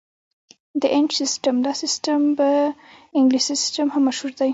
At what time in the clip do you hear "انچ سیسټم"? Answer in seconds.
0.95-1.55